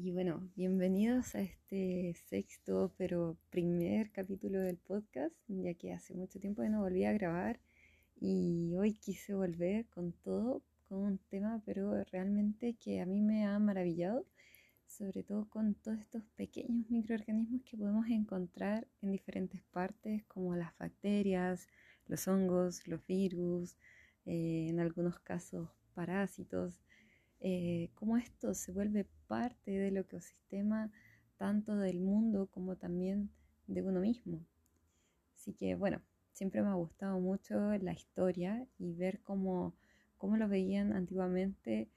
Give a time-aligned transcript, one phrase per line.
[0.00, 6.38] y bueno, bienvenidos a este sexto, pero primer capítulo del podcast, ya que hace mucho
[6.38, 7.58] tiempo que no volví a grabar.
[8.20, 13.44] Y hoy quise volver con todo, con un tema, pero realmente que a mí me
[13.44, 14.24] ha maravillado,
[14.86, 20.78] sobre todo con todos estos pequeños microorganismos que podemos encontrar en diferentes partes, como las
[20.78, 21.66] bacterias,
[22.06, 23.76] los hongos, los virus,
[24.26, 26.80] eh, en algunos casos parásitos
[27.40, 30.90] eh, cómo esto se vuelve parte del ecosistema
[31.36, 33.30] tanto del mundo como también
[33.66, 34.44] de uno mismo.
[35.34, 39.74] Así que bueno, siempre me ha gustado mucho la historia y ver cómo,
[40.16, 41.88] cómo lo veían antiguamente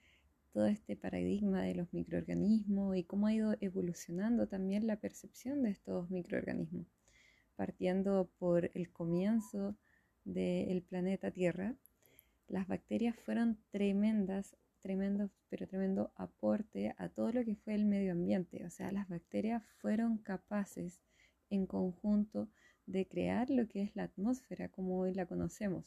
[0.52, 5.70] todo este paradigma de los microorganismos y cómo ha ido evolucionando también la percepción de
[5.70, 6.86] estos microorganismos,
[7.56, 9.76] partiendo por el comienzo
[10.24, 11.74] del planeta Tierra.
[12.48, 18.12] Las bacterias fueron tremendas tremendo, pero tremendo aporte a todo lo que fue el medio
[18.12, 18.64] ambiente.
[18.64, 21.00] O sea, las bacterias fueron capaces
[21.50, 22.48] en conjunto
[22.86, 25.84] de crear lo que es la atmósfera como hoy la conocemos.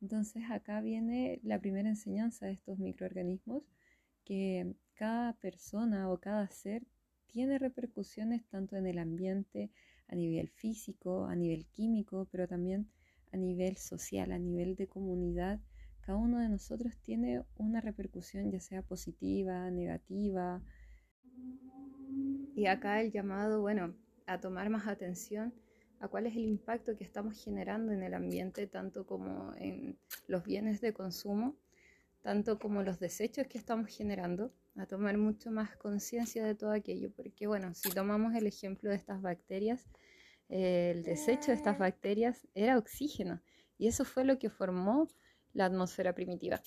[0.00, 3.64] Entonces acá viene la primera enseñanza de estos microorganismos,
[4.24, 6.86] que cada persona o cada ser
[7.26, 9.70] tiene repercusiones tanto en el ambiente,
[10.08, 12.88] a nivel físico, a nivel químico, pero también
[13.32, 15.60] a nivel social, a nivel de comunidad
[16.06, 20.62] cada uno de nosotros tiene una repercusión ya sea positiva, negativa.
[22.54, 23.92] Y acá el llamado, bueno,
[24.26, 25.52] a tomar más atención
[25.98, 30.44] a cuál es el impacto que estamos generando en el ambiente, tanto como en los
[30.44, 31.56] bienes de consumo,
[32.22, 37.10] tanto como los desechos que estamos generando, a tomar mucho más conciencia de todo aquello,
[37.16, 39.88] porque bueno, si tomamos el ejemplo de estas bacterias,
[40.48, 43.42] el desecho de estas bacterias era oxígeno,
[43.78, 45.08] y eso fue lo que formó
[45.56, 46.60] la atmósfera primitiva.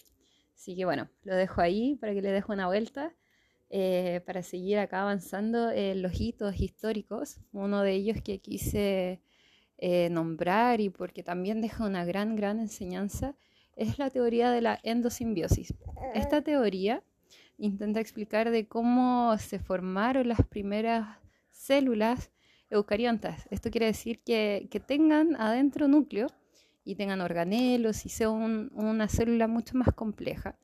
[0.53, 3.13] Así que bueno, lo dejo ahí para que le dejo una vuelta.
[3.71, 7.39] Eh, para seguir acá avanzando en los hitos históricos.
[7.51, 9.21] Uno de ellos que quise
[9.77, 13.35] eh, nombrar y porque también deja una gran, gran enseñanza
[13.75, 15.73] es la teoría de la endosimbiosis.
[16.15, 17.03] Esta teoría
[17.57, 21.19] intenta explicar de cómo se formaron las primeras
[21.51, 22.31] células
[22.71, 23.47] eucariontas.
[23.51, 26.27] Esto quiere decir que, que tengan adentro núcleo
[26.83, 30.57] y tengan organelos y sea una célula mucho más compleja.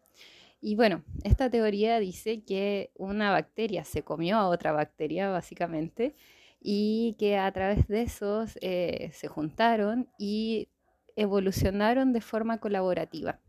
[0.62, 6.16] Y bueno, esta teoría dice que una bacteria se comió a otra bacteria, básicamente,
[6.59, 10.70] y que a través de esos eh, se juntaron y
[11.16, 13.40] evolucionaron de forma colaborativa.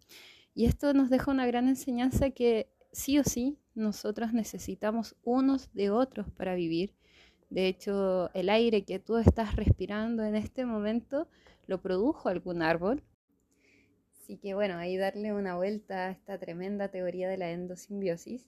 [0.55, 5.91] Y esto nos deja una gran enseñanza que sí o sí nosotros necesitamos unos de
[5.91, 6.95] otros para vivir.
[7.57, 11.27] De hecho, el aire que tú estás respirando en este momento
[11.67, 13.03] lo produjo algún árbol.
[14.13, 18.47] Así que bueno, ahí darle una vuelta a esta tremenda teoría de la endosimbiosis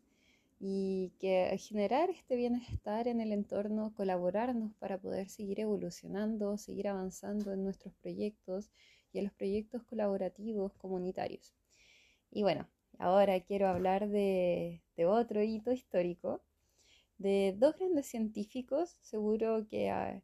[0.60, 7.54] y que generar este bienestar en el entorno, colaborarnos para poder seguir evolucionando, seguir avanzando
[7.54, 8.70] en nuestros proyectos
[9.14, 11.54] y en los proyectos colaborativos comunitarios.
[12.30, 16.42] Y bueno, ahora quiero hablar de, de otro hito histórico,
[17.18, 20.22] de dos grandes científicos, seguro que a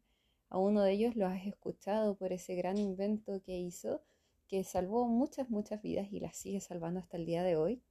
[0.50, 4.03] uno de ellos lo has escuchado por ese gran invento que hizo,
[4.49, 7.82] que salvó muchas, muchas vidas y las sigue salvando hasta el día de hoy,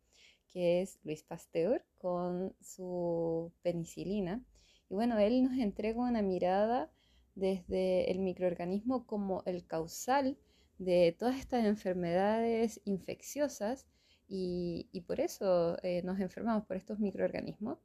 [0.50, 4.44] que es Luis Pasteur con su penicilina.
[4.90, 6.92] Y bueno, él nos entrega una mirada
[7.36, 10.38] desde el microorganismo como el causal
[10.78, 13.88] de todas estas enfermedades infecciosas
[14.28, 17.80] y, por eso eh, nos enfermamos por estos microorganismos,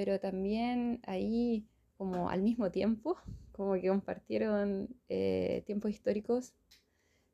[0.00, 1.66] pero también ahí
[1.98, 3.18] como al mismo tiempo,
[3.52, 6.54] como que compartieron eh, tiempos históricos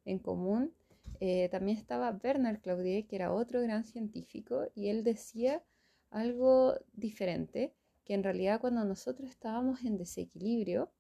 [0.05, 0.75] en común.
[1.21, 5.63] Eh, también estaba Bernard Claudier, que era otro gran científico, y él decía
[6.11, 7.73] algo diferente,
[8.05, 10.91] que en realidad cuando nosotros estábamos en desequilibrio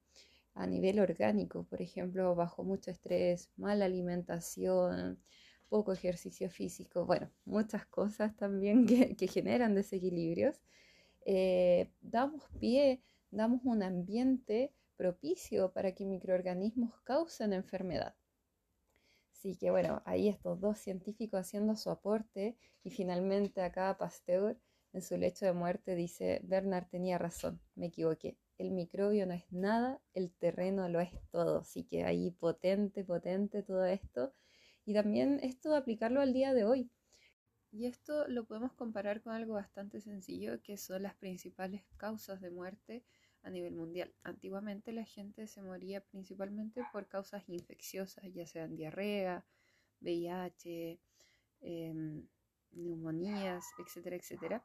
[0.54, 5.18] a nivel orgánico, por ejemplo, bajo mucho estrés, mala alimentación,
[5.68, 10.60] poco ejercicio físico, bueno, muchas cosas también que, generan desequilibrios,
[11.26, 18.14] eh, damos pie damos un ambiente propicio para que microorganismos causen enfermedad.
[19.32, 24.58] Así que bueno, ahí estos dos científicos haciendo su aporte y finalmente acá Pasteur
[24.92, 28.38] en su lecho de muerte dice, Bernard tenía razón, me equivoqué.
[28.56, 31.58] El microbio no es nada, el terreno lo es todo.
[31.58, 34.32] Así que ahí potente, potente todo esto.
[34.86, 36.90] Y también esto aplicarlo al día de hoy.
[37.72, 42.50] Y esto lo podemos comparar con algo bastante sencillo, que son las principales causas de
[42.50, 43.04] muerte
[43.42, 44.12] a nivel mundial.
[44.22, 49.44] Antiguamente la gente se moría principalmente por causas infecciosas, ya sean diarrea,
[50.00, 50.98] VIH,
[51.60, 52.26] em,
[52.72, 54.64] neumonías, etcétera, etcétera.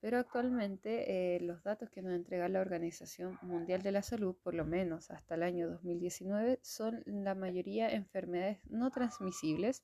[0.00, 4.54] Pero actualmente eh, los datos que nos entrega la Organización Mundial de la Salud, por
[4.54, 9.82] lo menos hasta el año 2019, son la mayoría enfermedades no transmisibles,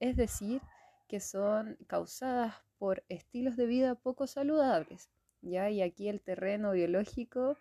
[0.00, 0.60] es decir,
[1.06, 5.08] que son causadas por estilos de vida poco saludables.
[5.42, 5.70] ¿ya?
[5.70, 7.56] Y aquí el terreno biológico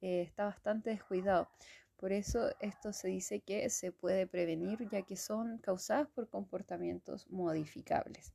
[0.00, 1.48] eh, está bastante descuidado.
[1.96, 7.28] Por eso esto se dice que se puede prevenir ya que son causadas por comportamientos
[7.30, 8.32] modificables.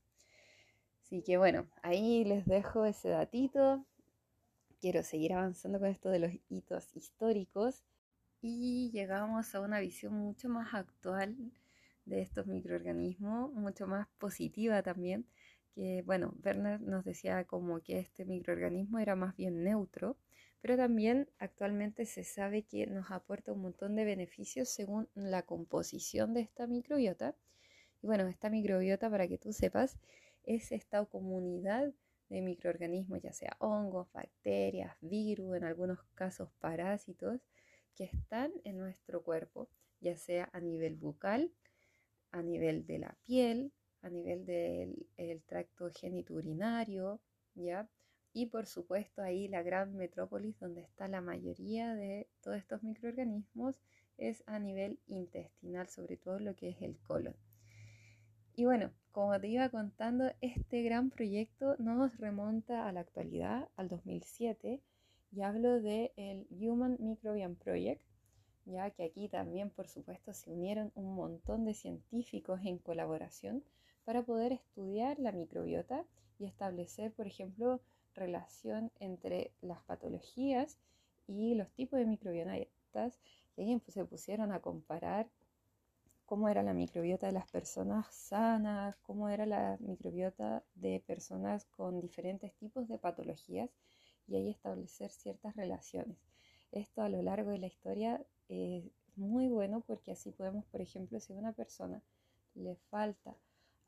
[1.01, 3.83] Así que bueno, ahí les dejo ese datito.
[4.79, 7.83] Quiero seguir avanzando con esto de los hitos históricos
[8.41, 11.35] y llegamos a una visión mucho más actual
[12.05, 15.25] de estos microorganismos, mucho más positiva también,
[15.73, 20.17] que bueno, Werner nos decía como que este microorganismo era más bien neutro,
[20.61, 26.33] pero también actualmente se sabe que nos aporta un montón de beneficios según la composición
[26.33, 27.35] de esta microbiota.
[28.01, 29.99] Y bueno, esta microbiota, para que tú sepas,
[30.43, 31.93] es esta comunidad
[32.29, 37.41] de microorganismos, ya sea hongos, bacterias, virus, en algunos casos parásitos,
[37.95, 39.69] que están en nuestro cuerpo,
[40.01, 41.51] ya sea a nivel bucal,
[42.35, 43.71] a nivel de la piel,
[44.01, 47.21] a nivel del tracto geniturinario,
[47.55, 47.89] ¿ya?
[48.33, 53.79] Y por supuesto ahí la gran metrópolis donde está la mayoría de todos estos microorganismos
[54.17, 57.35] es a nivel intestinal, sobre todo lo que es el colon.
[58.53, 63.88] Y bueno, como te iba contando, este gran proyecto nos remonta a la actualidad, al
[63.88, 64.81] 2007,
[65.31, 68.01] y hablo del el Human Microbiome Project,
[68.65, 73.63] ya que aquí también, por supuesto, se unieron un montón de científicos en colaboración
[74.03, 76.06] para poder estudiar la microbiota
[76.39, 77.81] y establecer, por ejemplo,
[78.13, 80.77] relación entre las patologías
[81.27, 83.19] y los tipos de microbiotas.
[83.56, 85.29] Y ahí se pusieron a comparar
[86.25, 92.01] cómo era la microbiota de las personas sanas, cómo era la microbiota de personas con
[92.01, 93.69] diferentes tipos de patologías
[94.27, 96.17] y ahí establecer ciertas relaciones.
[96.71, 98.83] Esto a lo largo de la historia es
[99.15, 102.01] muy bueno porque así podemos, por ejemplo, si a una persona
[102.56, 103.36] le falta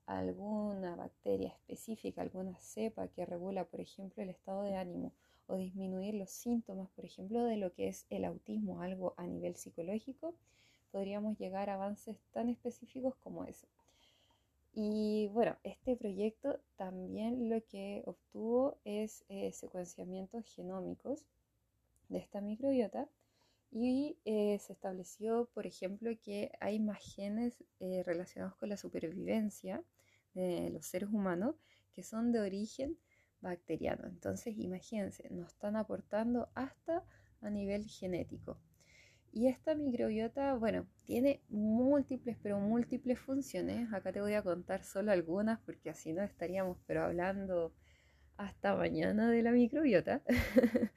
[0.06, 5.12] alguna bacteria específica, alguna cepa que regula, por ejemplo, el estado de ánimo
[5.48, 9.56] o disminuir los síntomas, por ejemplo, de lo que es el autismo, algo a nivel
[9.56, 10.34] psicológico,
[10.92, 13.68] podríamos llegar a avances tan específicos como eso.
[14.74, 21.26] Y bueno, este proyecto también lo que obtuvo es eh, secuenciamientos genómicos
[22.10, 23.08] de esta microbiota
[23.72, 29.84] y eh, se estableció, por ejemplo, que hay más genes eh, relacionados con la supervivencia
[30.34, 31.56] de los seres humanos
[31.94, 32.98] que son de origen
[33.42, 34.08] bacteriano.
[34.08, 37.04] Entonces, imagínense, nos están aportando hasta
[37.42, 38.60] a nivel genético.
[39.32, 43.94] Y esta microbiota, bueno, tiene múltiples, pero múltiples funciones.
[43.94, 47.74] Acá te voy a contar solo algunas porque así no estaríamos, pero hablando
[48.38, 50.24] hasta mañana de la microbiota.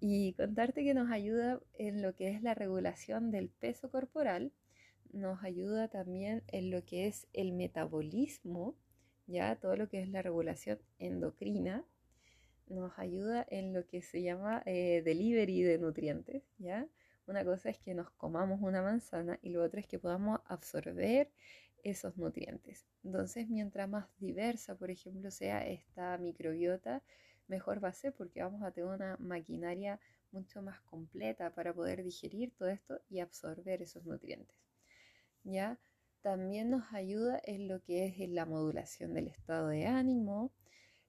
[0.00, 4.52] y contarte que nos ayuda en lo que es la regulación del peso corporal,
[5.12, 8.76] nos ayuda también en lo que es el metabolismo,
[9.26, 11.84] ya todo lo que es la regulación endocrina,
[12.68, 16.88] nos ayuda en lo que se llama eh, delivery de nutrientes, ya
[17.26, 21.30] una cosa es que nos comamos una manzana y lo otro es que podamos absorber
[21.82, 22.86] esos nutrientes.
[23.02, 27.02] Entonces, mientras más diversa, por ejemplo, sea esta microbiota,
[27.48, 30.00] mejor va a ser porque vamos a tener una maquinaria
[30.32, 34.56] mucho más completa para poder digerir todo esto y absorber esos nutrientes.
[35.44, 35.78] ¿Ya?
[36.22, 40.52] También nos ayuda en lo que es la modulación del estado de ánimo.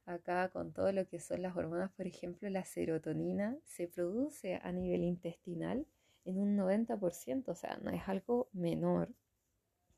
[0.06, 4.72] Acá con todo lo que son las hormonas, por ejemplo, la serotonina se produce a
[4.72, 5.88] nivel intestinal
[6.26, 9.14] en un 90%, o sea, no es algo menor.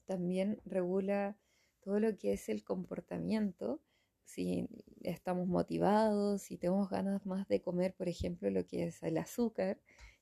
[0.06, 1.36] También regula
[1.82, 3.82] todo lo que es el comportamiento,
[4.28, 4.68] si
[5.04, 9.80] estamos motivados, si tenemos ganas más de comer, por ejemplo, lo que es el azúcar,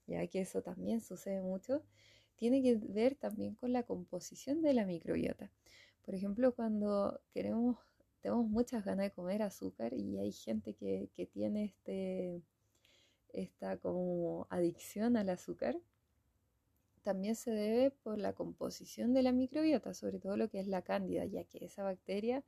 [0.07, 1.83] ya que eso también sucede mucho,
[2.35, 5.51] tiene que ver también con la composición de la microbiota.
[6.05, 7.79] Por ejemplo, cuando queremos,
[8.21, 12.43] tenemos muchas ganas de comer azúcar y hay gente que, que tiene este,
[13.33, 15.75] esta como adicción al azúcar,
[17.01, 20.83] también se debe por la composición de la microbiota, sobre todo lo que es la
[20.83, 22.43] cándida, ya que esa bacteria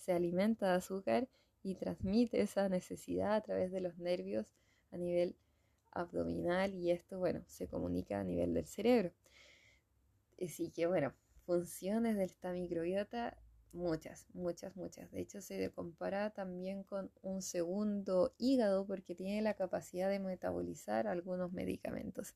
[0.00, 1.28] se alimenta de azúcar
[1.62, 4.46] y transmite esa necesidad a través de los nervios
[4.90, 5.36] a nivel
[5.92, 9.12] abdominal y esto, bueno, se comunica a nivel del cerebro.
[10.42, 11.12] Así que, bueno,
[11.44, 13.36] funciones de esta microbiota,
[13.72, 15.10] muchas, muchas, muchas.
[15.10, 21.06] De hecho, se compara también con un segundo hígado porque tiene la capacidad de metabolizar
[21.06, 22.34] algunos medicamentos.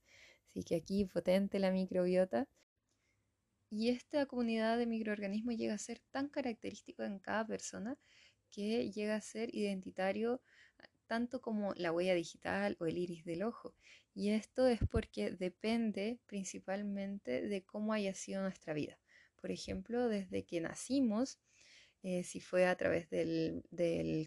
[0.51, 2.47] Así que aquí potente la microbiota.
[3.77, 7.99] Y esta comunidad de microorganismos llega a ser tan característico en cada persona
[8.49, 10.41] que llega a ser identitario
[11.09, 13.75] tanto como la huella digital o el iris del ojo.
[14.15, 18.97] Y esto es porque depende principalmente de cómo haya sido nuestra vida.
[19.41, 21.41] Por ejemplo, desde que nacimos,
[22.05, 23.65] eh, si fue a través del,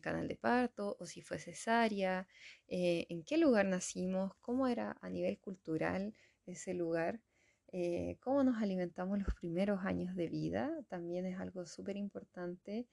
[0.04, 2.28] canal de parto o si fue cesárea,
[2.68, 6.14] eh, en qué lugar nacimos, cómo era a nivel cultural
[6.46, 7.22] ese lugar,
[7.72, 12.88] eh, cómo nos alimentamos los primeros años de vida, también es algo súper importante,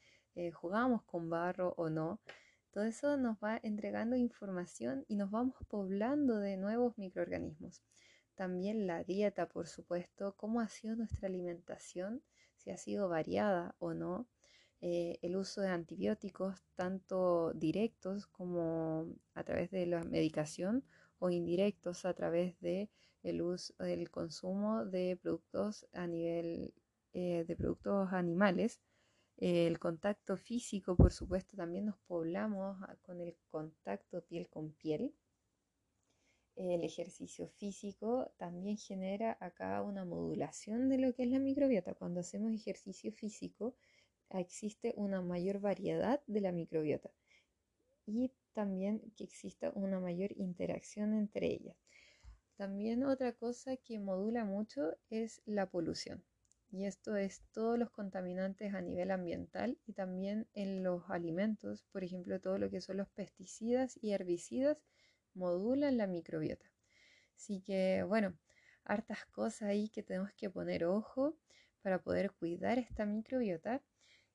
[0.52, 2.20] jugamos con barro o no.
[2.72, 7.84] Todo eso nos va entregando información y nos vamos poblando de nuevos microorganismos.
[8.34, 12.22] También la dieta, por supuesto, cómo ha sido nuestra alimentación,
[12.56, 14.26] si ha sido variada o no.
[14.80, 20.84] Eh, el uso de antibióticos, tanto directos como a través de la medicación
[21.18, 22.90] o indirectos a través de
[23.24, 26.72] el uso, del consumo de productos a nivel
[27.12, 28.80] eh, de productos animales
[29.36, 35.12] el contacto físico, por supuesto, también nos poblamos con el contacto piel con piel.
[36.54, 41.94] El ejercicio físico también genera acá una modulación de lo que es la microbiota.
[41.94, 43.74] Cuando hacemos ejercicio físico
[44.30, 47.10] existe una mayor variedad de la microbiota
[48.06, 51.76] y también que exista una mayor interacción entre ellas.
[52.56, 56.25] También otra cosa que modula mucho es la polución
[56.75, 62.02] y esto es todos los contaminantes a nivel ambiental y también en los alimentos, por
[62.02, 64.82] ejemplo, todo lo que son los pesticidas y herbicidas
[65.34, 66.66] modulan la microbiota.
[67.37, 68.37] Así que, bueno,
[68.82, 71.38] hartas cosas ahí que tenemos que poner ojo
[71.80, 73.80] para poder cuidar esta microbiota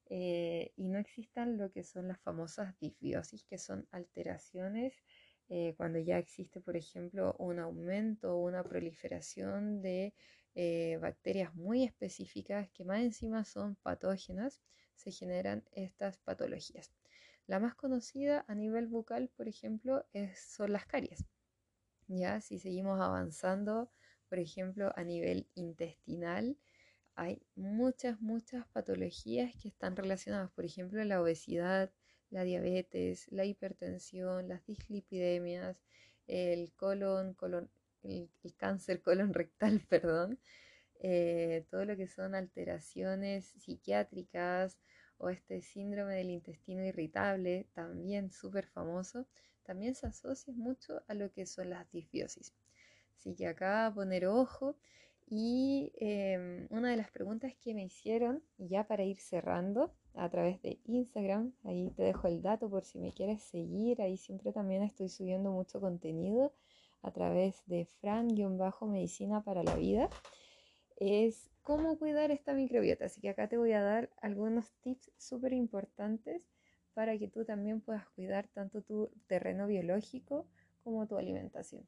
[0.05, 4.93] eh, y no existan lo que son las famosas disbiosis, que son alteraciones
[5.49, 10.13] eh, cuando ya existe, por ejemplo, un aumento o una proliferación de
[10.55, 14.61] eh, bacterias muy específicas que más encima son patógenas,
[14.95, 16.91] se generan estas patologías.
[17.47, 21.25] La más conocida a nivel bucal, por ejemplo, son las caries.
[22.07, 23.91] Ya, si seguimos avanzando,
[24.29, 26.57] por ejemplo, a nivel intestinal,
[27.15, 31.91] hay muchas, muchas patologías que están relacionadas, por ejemplo, la obesidad,
[32.31, 35.77] la diabetes, la hipertensión, las dislipidemias,
[36.27, 37.69] el colon, colon
[38.03, 40.39] el, cáncer colon rectal, perdón,
[41.01, 44.79] eh, todo lo que son alteraciones psiquiátricas
[45.17, 49.27] o este síndrome del intestino irritable, también súper famoso,
[49.63, 52.53] también se asocia mucho a lo que son las disbiosis.
[53.17, 54.77] Así que acá poner ojo.
[55.27, 60.61] Y em, una de las preguntas que me hicieron, ya para ir cerrando, a través
[60.61, 64.83] de Instagram, ahí te dejo el dato por si me quieres seguir, ahí siempre también
[64.83, 66.53] estoy subiendo mucho contenido
[67.01, 70.09] a través de Fran-Medicina para la Vida,
[70.97, 73.05] es cómo cuidar esta microbiota.
[73.05, 76.49] Así que acá te voy a dar algunos tips súper importantes
[76.93, 80.47] para que tú también puedas cuidar tanto tu terreno biológico
[80.83, 81.87] como tu alimentación.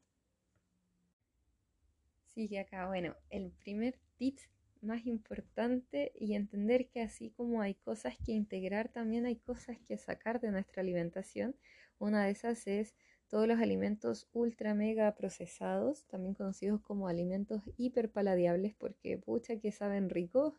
[2.30, 4.38] Así que acá, bueno, el primer tip
[4.82, 9.98] más importante y entender que así como hay cosas que integrar, también hay cosas que
[9.98, 11.56] sacar de nuestra alimentación.
[12.00, 12.96] Una de esas es
[13.28, 20.10] todos los alimentos ultra mega procesados, también conocidos como alimentos hiperpaladiables, porque pucha que saben
[20.10, 20.56] ricos,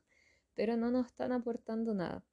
[0.54, 2.24] pero no nos están aportando nada.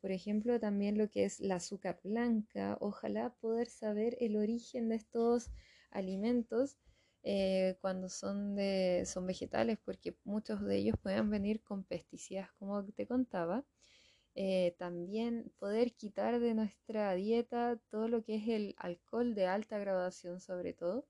[0.00, 4.96] Por ejemplo, también lo que es la azúcar blanca, ojalá poder saber el origen de
[4.96, 5.50] estos
[5.90, 6.76] alimentos
[7.28, 12.84] eh, cuando son, de, son vegetales, porque muchos de ellos pueden venir con pesticidas, como
[12.84, 13.64] te contaba.
[14.36, 19.78] Eh, también poder quitar de nuestra dieta todo lo que es el alcohol de alta
[19.78, 21.06] graduación sobre todo,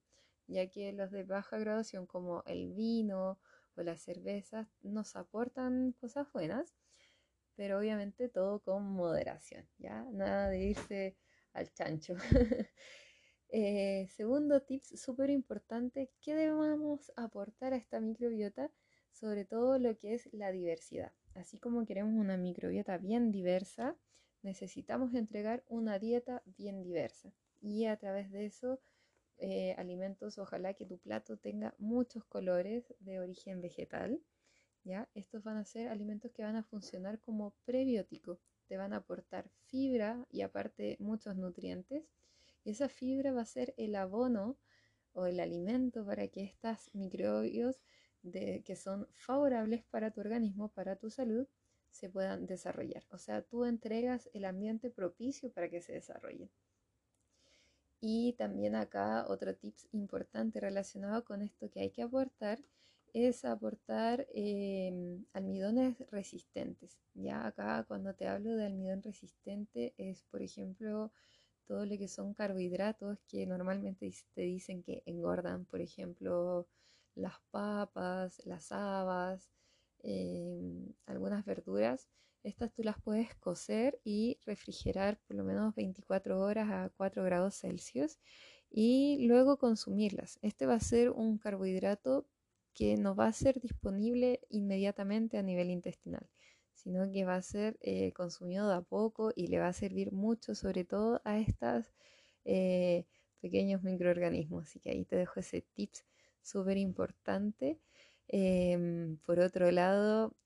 [0.47, 3.39] ya que los de baja graduación como el vino
[3.77, 6.77] o las cervezas nos aportan cosas buenas,
[7.57, 10.05] pero obviamente todo con moderación, ¿ya?
[10.13, 11.17] Nada de irse
[11.53, 12.15] al chancho.
[13.59, 18.71] Eh, segundo tips súper importante, ¿qué debemos aportar a esta microbiota?
[19.13, 21.15] Sobre todo lo que es la diversidad.
[21.35, 23.97] Así como queremos una microbiota bien diversa,
[24.43, 27.33] necesitamos entregar una dieta bien diversa.
[27.63, 28.79] Y a través de eso,
[29.39, 34.21] eh, alimentos, ojalá que tu plato tenga muchos colores de origen vegetal.
[34.85, 35.09] ¿ya?
[35.15, 38.39] Estos van a ser alimentos que van a funcionar como prebiótico.
[38.67, 42.05] Te van a aportar fibra y aparte muchos nutrientes.
[42.67, 44.59] Esa fibra va a ser el abono
[45.13, 47.81] o el alimento para que estas microbios
[48.65, 51.47] que son favorables para tu organismo, para tu salud,
[51.91, 53.05] se puedan desarrollar.
[53.11, 56.51] O sea, tú entregas el ambiente propicio para que se desarrollen.
[58.01, 62.59] Y también acá otro tips importante relacionado con esto que hay que aportar
[63.15, 66.99] es aportar em, almidones resistentes.
[67.15, 71.13] Ya acá cuando te hablo de almidón resistente es, por ejemplo,
[71.67, 76.69] todo lo que son carbohidratos que normalmente te dicen que engordan, por ejemplo,
[77.15, 79.51] las papas, las habas,
[80.03, 82.09] em, algunas verduras.
[82.43, 87.57] Estas tú las puedes cocer y refrigerar por lo menos 24 horas a 4 grados
[87.61, 88.19] Celsius
[88.71, 90.39] y luego consumirlas.
[90.43, 92.27] Este va a ser un carbohidrato
[92.75, 96.29] que no va a ser disponible inmediatamente a nivel intestinal
[96.87, 100.12] sino que va a ser eh, consumido de a poco y le va a servir
[100.12, 101.93] mucho, sobre todo a estos
[102.45, 103.07] eh,
[103.40, 104.69] pequeños microorganismos.
[104.69, 106.05] Así que ahí te dejo ese tips
[106.43, 107.81] súper importante.
[108.28, 110.37] Em, por otro lado,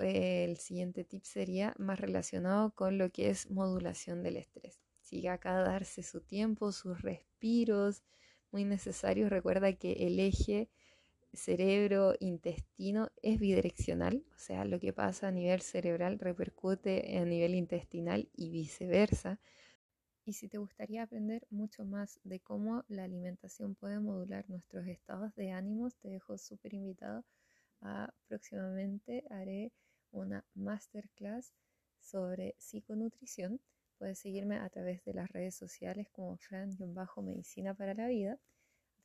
[0.00, 4.80] el siguiente tip sería más relacionado con lo que es modulación del estrés.
[5.00, 8.02] Sigue acá darse su tiempo, sus respiros,
[8.50, 9.30] muy necesarios.
[9.30, 10.70] Recuerda que el eje
[11.38, 18.28] cerebro-intestino es bidireccional, o sea, lo que pasa a nivel cerebral repercute a nivel intestinal
[18.34, 19.40] y viceversa.
[20.24, 25.34] Y si te gustaría aprender mucho más de cómo la alimentación puede modular nuestros estados
[25.36, 27.24] de ánimos, te dejo súper invitado
[27.80, 29.72] a próximamente haré
[30.10, 31.54] una masterclass
[31.98, 33.60] sobre psiconutrición.
[33.96, 38.38] Puedes seguirme a través de las redes sociales como Fran-Medicina para la Vida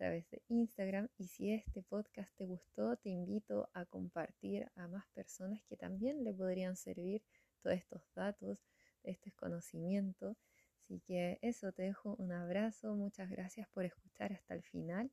[0.04, 5.08] través de Instagram y si este podcast te gustó, te invito a compartir a más
[5.14, 7.24] personas que también le podrían servir
[7.62, 8.60] todos estos datos,
[9.04, 10.36] este conocimiento.
[10.82, 15.10] Así que eso, te dejo un abrazo, muchas gracias por escuchar hasta el final,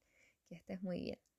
[0.49, 1.30] que estés muy bien.